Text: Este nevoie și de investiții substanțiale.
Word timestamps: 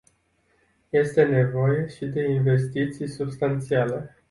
Este 0.91 1.25
nevoie 1.25 1.87
și 1.87 2.05
de 2.05 2.29
investiții 2.29 3.07
substanțiale. 3.07 4.15